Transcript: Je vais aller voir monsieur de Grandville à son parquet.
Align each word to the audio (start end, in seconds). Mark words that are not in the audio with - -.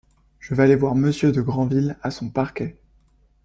Je 0.39 0.55
vais 0.55 0.63
aller 0.63 0.75
voir 0.75 0.95
monsieur 0.95 1.31
de 1.31 1.41
Grandville 1.43 1.95
à 2.01 2.09
son 2.09 2.31
parquet. 2.31 2.75